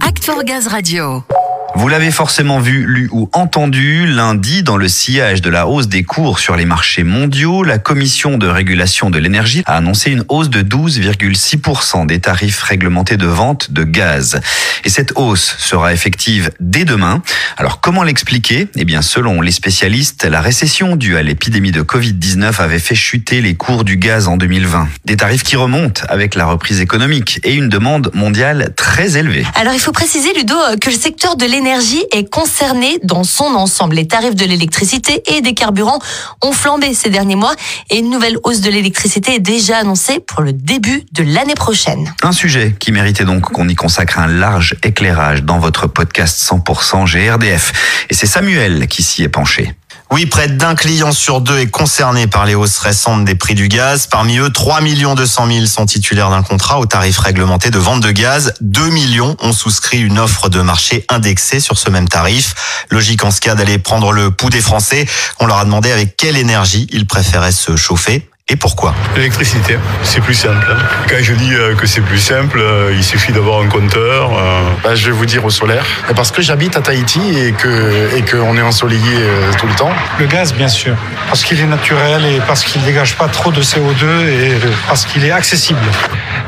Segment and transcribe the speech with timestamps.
[0.00, 1.35] Act for Gaz Radio.
[1.78, 6.04] Vous l'avez forcément vu, lu ou entendu, lundi, dans le sillage de la hausse des
[6.04, 10.48] cours sur les marchés mondiaux, la Commission de régulation de l'énergie a annoncé une hausse
[10.48, 14.40] de 12,6% des tarifs réglementés de vente de gaz.
[14.84, 17.20] Et cette hausse sera effective dès demain.
[17.58, 18.68] Alors comment l'expliquer?
[18.76, 23.42] Eh bien, selon les spécialistes, la récession due à l'épidémie de Covid-19 avait fait chuter
[23.42, 24.88] les cours du gaz en 2020.
[25.04, 29.44] Des tarifs qui remontent avec la reprise économique et une demande mondiale très élevée.
[29.56, 33.96] Alors il faut préciser, Ludo, que le secteur de l'énergie est concerné dans son ensemble.
[33.96, 35.98] Les tarifs de l'électricité et des carburants
[36.42, 37.54] ont flambé ces derniers mois
[37.90, 42.14] et une nouvelle hausse de l'électricité est déjà annoncée pour le début de l'année prochaine.
[42.22, 47.04] Un sujet qui méritait donc qu'on y consacre un large éclairage dans votre podcast 100%
[47.04, 47.72] GRDF.
[48.10, 49.74] Et c'est Samuel qui s'y est penché.
[50.12, 53.66] Oui, près d'un client sur deux est concerné par les hausses récentes des prix du
[53.66, 54.06] gaz.
[54.06, 58.12] Parmi eux, 3 200 000 sont titulaires d'un contrat au tarif réglementé de vente de
[58.12, 58.54] gaz.
[58.60, 62.86] 2 millions ont souscrit une offre de marché indexée sur ce même tarif.
[62.90, 65.06] Logique en ce cas d'aller prendre le pouls des Français.
[65.40, 68.30] On leur a demandé avec quelle énergie ils préféraient se chauffer.
[68.48, 68.94] Et pourquoi?
[69.16, 70.64] L'électricité, c'est plus simple.
[71.08, 74.30] Quand je dis euh, que c'est plus simple, euh, il suffit d'avoir un compteur.
[74.38, 75.84] euh, Bah, je vais vous dire au solaire.
[76.14, 79.18] Parce que j'habite à Tahiti et que et qu'on est ensoleillé
[79.58, 79.90] tout le temps.
[80.20, 80.94] Le gaz, bien sûr,
[81.26, 84.52] parce qu'il est naturel et parce qu'il dégage pas trop de CO2 et
[84.86, 85.80] parce qu'il est accessible.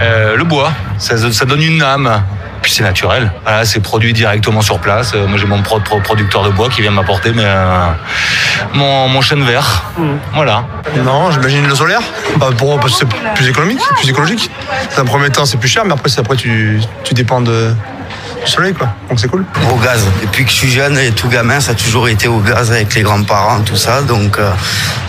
[0.00, 2.22] Euh, le bois, ça, ça donne une âme.
[2.62, 3.32] Puis c'est naturel.
[3.42, 5.12] Voilà, c'est produit directement sur place.
[5.14, 7.86] Euh, moi j'ai mon pro- pro- producteur de bois qui vient m'apporter mes, euh,
[8.74, 9.84] mon, mon chêne vert.
[10.34, 10.64] Voilà.
[11.04, 12.00] Non, j'imagine le solaire.
[12.36, 14.50] Bah, pour, parce que c'est plus économique, plus écologique.
[14.96, 17.74] Dans un premier temps, c'est plus cher, mais après, c'est- après tu, tu dépends de,
[18.44, 18.94] du soleil, quoi.
[19.08, 19.44] Donc c'est cool.
[19.70, 20.04] au gaz.
[20.22, 22.94] Depuis que je suis jeune et tout gamin, ça a toujours été au gaz avec
[22.94, 24.02] les grands-parents, tout ça.
[24.02, 24.50] Donc, euh,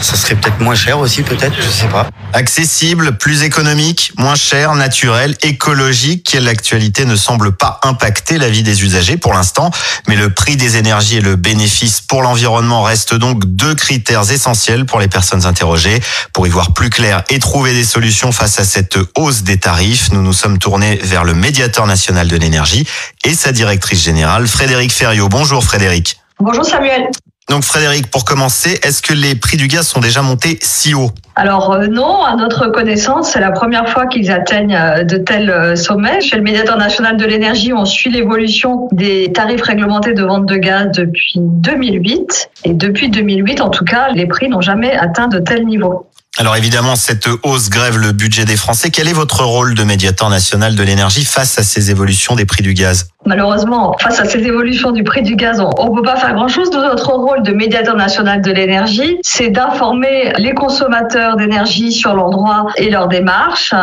[0.02, 2.08] ça serait peut-être moins cher aussi, peut-être, je sais pas.
[2.34, 6.36] Accessible, plus économique, moins cher, naturel, écologique.
[6.40, 9.72] L'actualité ne semble pas impacter la vie des usagers pour l'instant,
[10.08, 14.86] mais le prix des énergies et le bénéfice pour l'environnement restent donc deux critères essentiels
[14.86, 16.02] pour les personnes interrogées.
[16.34, 20.12] Pour y voir plus clair et trouver des solutions face à cette hausse des tarifs,
[20.12, 22.86] nous nous sommes tournés vers le médiateur national de l'énergie
[23.24, 25.30] et sa directrice générale, Frédéric Ferriot.
[25.30, 26.18] Bonjour Frédéric.
[26.40, 27.10] Bonjour Samuel.
[27.50, 31.12] Donc Frédéric, pour commencer, est-ce que les prix du gaz sont déjà montés si haut?
[31.36, 35.50] Alors euh, non, à notre connaissance, c'est la première fois qu'ils atteignent euh, de tels
[35.50, 36.22] euh, sommets.
[36.22, 40.56] Chez le médiateur national de l'énergie, on suit l'évolution des tarifs réglementés de vente de
[40.56, 42.50] gaz depuis 2008.
[42.66, 46.08] Et depuis 2008, en tout cas, les prix n'ont jamais atteint de tels niveaux.
[46.40, 48.90] Alors évidemment, cette hausse grève le budget des Français.
[48.90, 52.64] Quel est votre rôle de médiateur national de l'énergie face à ces évolutions des prix
[52.64, 53.08] du gaz?
[53.26, 56.72] Malheureusement, face à ces évolutions du prix du gaz, on ne peut pas faire grand-chose.
[56.72, 62.90] Notre rôle de médiateur national de l'énergie, c'est d'informer les consommateurs d'énergie sur l'endroit et
[62.90, 63.74] leur démarche.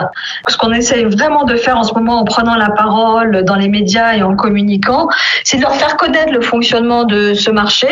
[0.48, 3.68] Ce qu'on essaye vraiment de faire en ce moment en prenant la parole dans les
[3.68, 5.08] médias et en communiquant,
[5.44, 7.88] c'est de leur faire connaître le fonctionnement de ce marché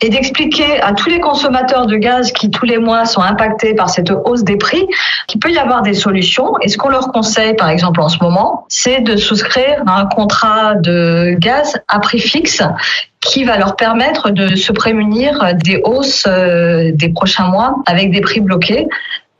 [0.00, 3.90] et d'expliquer à tous les consommateurs de gaz qui tous les mois sont impactés par
[3.96, 4.86] cette hausse des prix
[5.26, 6.52] qu'il peut y avoir des solutions.
[6.62, 10.06] Et ce qu'on leur conseille, par exemple en ce moment, c'est de souscrire à un
[10.06, 12.62] contrat de gaz à prix fixe
[13.20, 18.20] qui va leur permettre de se prémunir des hausses euh, des prochains mois avec des
[18.20, 18.86] prix bloqués.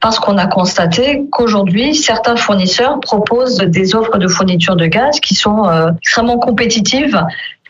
[0.01, 5.35] Parce qu'on a constaté qu'aujourd'hui, certains fournisseurs proposent des offres de fourniture de gaz qui
[5.35, 7.19] sont euh, extrêmement compétitives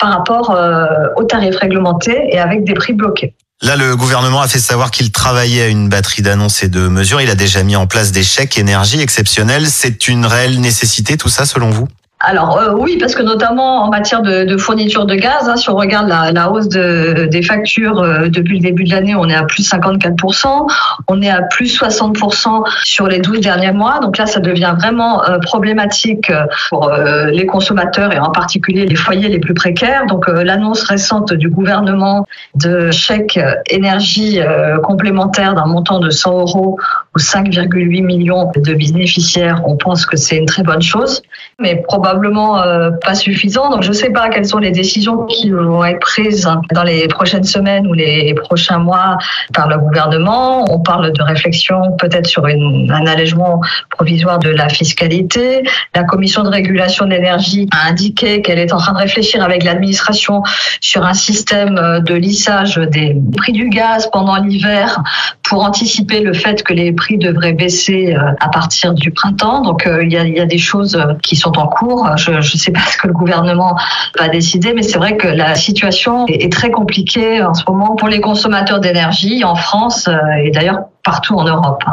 [0.00, 0.86] par rapport euh,
[1.16, 3.32] aux tarifs réglementés et avec des prix bloqués.
[3.62, 7.22] Là, le gouvernement a fait savoir qu'il travaillait à une batterie d'annonces et de mesures.
[7.22, 9.70] Il a déjà mis en place des chèques énergie exceptionnels.
[9.70, 11.88] C'est une réelle nécessité, tout ça, selon vous?
[12.28, 15.70] Alors euh, oui, parce que notamment en matière de, de fourniture de gaz, hein, si
[15.70, 19.28] on regarde la, la hausse de, des factures euh, depuis le début de l'année, on
[19.28, 20.66] est à plus 54%,
[21.06, 24.00] on est à plus 60% sur les 12 derniers mois.
[24.00, 26.32] Donc là, ça devient vraiment euh, problématique
[26.69, 30.06] pour euh, les consommateurs et en particulier les foyers les plus précaires.
[30.09, 32.26] Donc euh, l'annonce récente du gouvernement
[32.56, 33.38] de chèque
[33.70, 36.81] énergie euh, complémentaire d'un montant de 100 euros
[37.16, 41.22] aux 5,8 millions de bénéficiaires, on pense que c'est une très bonne chose,
[41.59, 43.71] mais probablement euh, pas suffisant.
[43.71, 47.09] Donc je ne sais pas quelles sont les décisions qui vont être prises dans les
[47.09, 49.16] prochaines semaines ou les prochains mois
[49.54, 50.71] par le gouvernement.
[50.71, 55.62] On parle de réflexion peut-être sur un allègement provisoire de la fiscalité.
[55.95, 59.65] La commission de régulation de l'énergie a indiqué qu'elle est en train de réfléchir avec
[59.65, 60.42] l'administration
[60.83, 65.03] sur un système de lissage des prix du gaz pendant l'hiver
[65.48, 69.63] pour anticiper le fait que les prix devraient baisser euh, à partir du printemps.
[69.63, 72.09] Donc euh, il y, a, il y a des choses qui sont en cours.
[72.16, 73.77] Je ne sais pas ce que le gouvernement
[74.19, 78.09] va décider, mais c'est vrai que la situation est, très compliquée en ce moment pour
[78.09, 81.84] les consommateurs d'énergie en France euh, et d'ailleurs partout en Europe.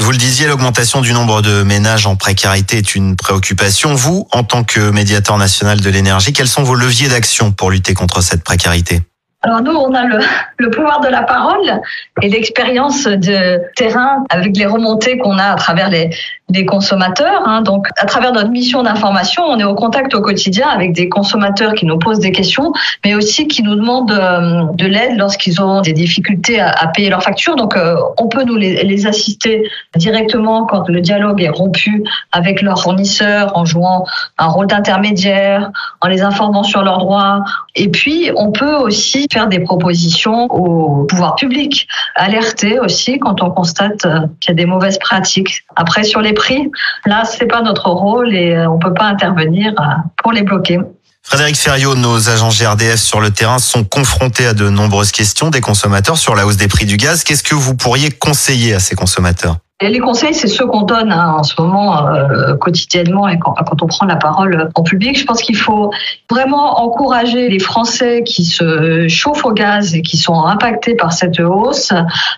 [0.00, 3.94] Vous le disiez, l'augmentation du nombre de ménages en précarité est une préoccupation.
[3.94, 7.94] Vous, en tant que médiateur national de l'énergie, quels sont vos leviers d'action pour lutter
[7.94, 9.02] contre cette précarité?
[9.42, 10.18] Alors nous, on a le,
[10.58, 11.80] le pouvoir de la parole
[12.22, 16.10] et l'expérience de terrain avec les remontées qu'on a à travers les,
[16.50, 17.42] les consommateurs.
[17.46, 17.62] Hein.
[17.62, 21.74] Donc, à travers notre mission d'information, on est au contact au quotidien avec des consommateurs
[21.74, 22.72] qui nous posent des questions,
[23.04, 27.10] mais aussi qui nous demandent euh, de l'aide lorsqu'ils ont des difficultés à, à, payer
[27.10, 27.56] leurs factures.
[27.56, 32.02] Donc, euh, on peut nous les, les, assister directement quand le dialogue est rompu
[32.32, 34.06] avec leurs fournisseurs, en jouant
[34.38, 37.44] un rôle d'intermédiaire, en les informant sur leurs droits.
[37.74, 43.50] Et puis, on peut aussi faire des propositions au pouvoir public, alerter aussi quand on
[43.50, 45.64] constate euh, qu'il y a des mauvaises pratiques.
[45.76, 46.70] Après, sur les prix,
[47.04, 49.84] là, c'est pas notre rôle et euh, on peut pas intervenir euh,
[50.16, 50.78] pour les bloquer.
[51.22, 55.60] Frédéric Ferriot, nos agents GRDF sur le terrain sont confrontés à de nombreuses questions des
[55.60, 57.22] consommateurs sur la hausse des prix du gaz.
[57.22, 59.56] Qu'est-ce que vous pourriez conseiller à ces consommateurs?
[59.80, 63.52] Et les conseils, c'est ceux qu'on donne hein, en ce moment euh, quotidiennement et quand,
[63.52, 65.16] quand, on prend la parole en public.
[65.16, 65.92] Je pense qu'il faut
[66.28, 71.38] vraiment encourager les Français qui se chauffent au gaz et qui sont impactés par cette
[71.38, 71.92] hausse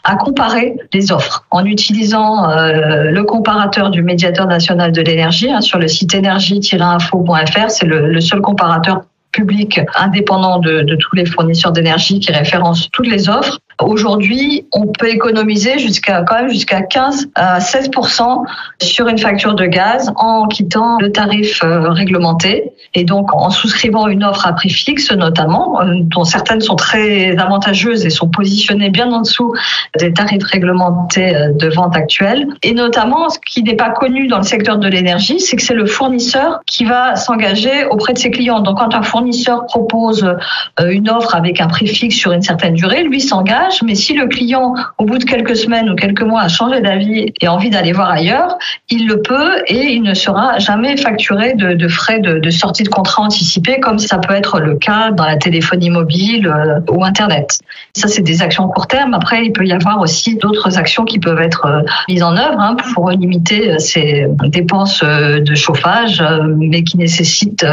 [0.05, 5.63] à comparer les offres en utilisant euh, le comparateur du médiateur national de l'énergie hein,
[5.63, 7.71] sur le site énergie-info.fr.
[7.71, 9.01] C'est le, le seul comparateur
[9.33, 13.61] public indépendant de, de, tous les fournisseurs d'énergie qui référence toutes les offres.
[13.83, 18.45] Aujourd'hui, on peut économiser jusqu'à quand même jusqu'à 15 à 16%
[18.83, 24.09] sur une facture de gaz en quittant le tarif euh, réglementé et donc en souscrivant
[24.09, 28.91] une offre à prix fixe notamment, euh, dont certaines sont très avantageuses et sont positionnées
[28.91, 29.55] bien en dessous
[29.99, 32.49] des tarifs réglementés euh, de vente actuels.
[32.63, 35.75] Et notamment, ce qui n'est pas connu dans le secteur de l'énergie, c'est que c'est
[35.75, 38.61] le fournisseur qui va s'engager auprès de ses clients.
[38.61, 40.37] Donc quand un fournisseur propose
[40.83, 44.27] une offre avec un prix fixe sur une certaine durée, lui s'engage mais si le
[44.27, 47.71] client, au bout de quelques semaines ou quelques mois, a changé d'avis et a envie
[47.71, 48.59] d'aller voir ailleurs,
[48.89, 53.23] il le peut et il ne sera jamais facturé de, frais de, sortie de contrat
[53.23, 57.59] anticipé, comme ça peut être le cas dans la téléphonie mobile euh, ou Internet.
[57.95, 59.15] Ça, c'est des actions court terme.
[59.15, 62.59] Après, il peut y avoir aussi d'autres actions qui peuvent être euh, mises en œuvre
[62.59, 66.23] hein, pour limiter euh, ces dépenses de chauffage,
[66.57, 67.65] mais qui nécessitent